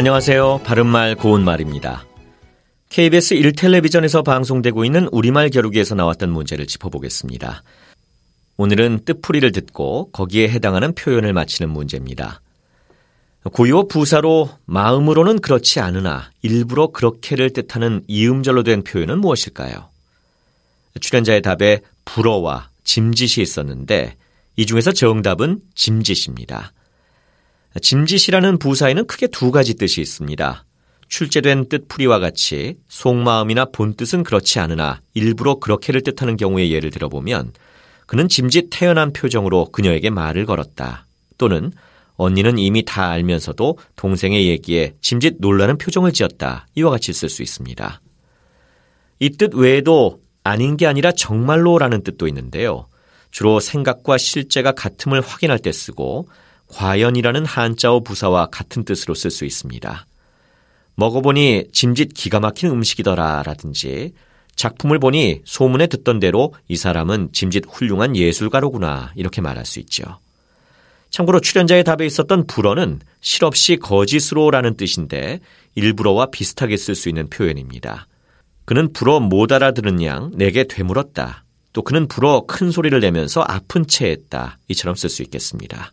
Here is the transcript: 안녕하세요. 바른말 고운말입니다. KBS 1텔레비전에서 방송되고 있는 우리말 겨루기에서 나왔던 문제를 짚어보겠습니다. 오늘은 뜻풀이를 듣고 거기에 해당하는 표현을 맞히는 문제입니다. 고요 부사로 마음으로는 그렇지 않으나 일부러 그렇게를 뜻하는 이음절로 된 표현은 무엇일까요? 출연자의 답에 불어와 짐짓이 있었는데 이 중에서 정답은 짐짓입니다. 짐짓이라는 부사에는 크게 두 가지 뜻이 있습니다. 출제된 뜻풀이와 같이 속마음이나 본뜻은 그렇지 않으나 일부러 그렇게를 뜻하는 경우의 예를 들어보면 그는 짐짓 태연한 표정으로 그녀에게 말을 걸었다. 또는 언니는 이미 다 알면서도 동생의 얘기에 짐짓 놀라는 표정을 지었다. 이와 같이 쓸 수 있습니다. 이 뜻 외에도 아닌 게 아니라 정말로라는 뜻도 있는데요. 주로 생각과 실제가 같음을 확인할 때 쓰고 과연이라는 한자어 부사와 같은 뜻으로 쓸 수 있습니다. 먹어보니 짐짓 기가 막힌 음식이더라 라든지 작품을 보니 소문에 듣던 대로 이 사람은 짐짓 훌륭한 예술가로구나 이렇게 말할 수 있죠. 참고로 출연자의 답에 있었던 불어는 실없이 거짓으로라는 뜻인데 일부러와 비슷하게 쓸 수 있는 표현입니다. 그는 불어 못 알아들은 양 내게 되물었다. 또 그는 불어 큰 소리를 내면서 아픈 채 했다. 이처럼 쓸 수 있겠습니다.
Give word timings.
안녕하세요. 0.00 0.62
바른말 0.64 1.14
고운말입니다. 1.14 2.06
KBS 2.88 3.34
1텔레비전에서 3.34 4.24
방송되고 4.24 4.86
있는 4.86 5.06
우리말 5.12 5.50
겨루기에서 5.50 5.94
나왔던 5.94 6.30
문제를 6.30 6.66
짚어보겠습니다. 6.66 7.62
오늘은 8.56 9.00
뜻풀이를 9.04 9.52
듣고 9.52 10.10
거기에 10.12 10.48
해당하는 10.48 10.94
표현을 10.94 11.34
맞히는 11.34 11.70
문제입니다. 11.70 12.40
고요 13.52 13.88
부사로 13.88 14.48
마음으로는 14.64 15.40
그렇지 15.40 15.80
않으나 15.80 16.30
일부러 16.40 16.86
그렇게를 16.86 17.50
뜻하는 17.50 18.02
이음절로 18.08 18.62
된 18.62 18.82
표현은 18.82 19.20
무엇일까요? 19.20 19.90
출연자의 20.98 21.42
답에 21.42 21.82
불어와 22.06 22.70
짐짓이 22.84 23.42
있었는데 23.42 24.16
이 24.56 24.64
중에서 24.64 24.92
정답은 24.92 25.60
짐짓입니다. 25.74 26.72
짐짓이라는 27.80 28.58
부사에는 28.58 29.06
크게 29.06 29.28
두 29.28 29.50
가지 29.50 29.74
뜻이 29.74 30.00
있습니다. 30.00 30.64
출제된 31.08 31.68
뜻풀이와 31.68 32.18
같이 32.18 32.76
속마음이나 32.88 33.66
본뜻은 33.66 34.22
그렇지 34.22 34.58
않으나 34.60 35.00
일부러 35.14 35.56
그렇게를 35.56 36.02
뜻하는 36.02 36.36
경우의 36.36 36.72
예를 36.72 36.90
들어보면 36.90 37.52
그는 38.06 38.28
짐짓 38.28 38.68
태연한 38.70 39.12
표정으로 39.12 39.66
그녀에게 39.66 40.10
말을 40.10 40.46
걸었다. 40.46 41.06
또는 41.38 41.72
언니는 42.16 42.58
이미 42.58 42.84
다 42.84 43.08
알면서도 43.10 43.78
동생의 43.96 44.48
얘기에 44.48 44.94
짐짓 45.00 45.36
놀라는 45.38 45.78
표정을 45.78 46.12
지었다. 46.12 46.66
이와 46.74 46.90
같이 46.90 47.12
쓸 47.12 47.28
수 47.28 47.42
있습니다. 47.42 48.00
이 49.20 49.30
뜻 49.30 49.54
외에도 49.54 50.20
아닌 50.42 50.76
게 50.76 50.86
아니라 50.86 51.12
정말로라는 51.12 52.02
뜻도 52.02 52.26
있는데요. 52.28 52.86
주로 53.30 53.60
생각과 53.60 54.18
실제가 54.18 54.72
같음을 54.72 55.20
확인할 55.20 55.58
때 55.58 55.72
쓰고 55.72 56.28
과연이라는 56.72 57.44
한자어 57.44 58.00
부사와 58.00 58.46
같은 58.46 58.84
뜻으로 58.84 59.14
쓸 59.14 59.30
수 59.30 59.44
있습니다. 59.44 60.06
먹어보니 60.94 61.68
짐짓 61.72 62.14
기가 62.14 62.40
막힌 62.40 62.70
음식이더라 62.70 63.42
라든지 63.44 64.12
작품을 64.56 64.98
보니 64.98 65.42
소문에 65.44 65.86
듣던 65.86 66.20
대로 66.20 66.54
이 66.68 66.76
사람은 66.76 67.30
짐짓 67.32 67.64
훌륭한 67.68 68.16
예술가로구나 68.16 69.12
이렇게 69.16 69.40
말할 69.40 69.64
수 69.64 69.80
있죠. 69.80 70.18
참고로 71.10 71.40
출연자의 71.40 71.84
답에 71.84 72.06
있었던 72.06 72.46
불어는 72.46 73.00
실없이 73.20 73.76
거짓으로라는 73.76 74.76
뜻인데 74.76 75.40
일부러와 75.74 76.26
비슷하게 76.26 76.76
쓸 76.76 76.94
수 76.94 77.08
있는 77.08 77.28
표현입니다. 77.28 78.06
그는 78.64 78.92
불어 78.92 79.18
못 79.18 79.50
알아들은 79.50 80.04
양 80.04 80.30
내게 80.34 80.64
되물었다. 80.64 81.44
또 81.72 81.82
그는 81.82 82.06
불어 82.06 82.44
큰 82.46 82.70
소리를 82.70 82.98
내면서 83.00 83.42
아픈 83.46 83.86
채 83.86 84.10
했다. 84.10 84.58
이처럼 84.68 84.94
쓸 84.94 85.08
수 85.08 85.22
있겠습니다. 85.22 85.92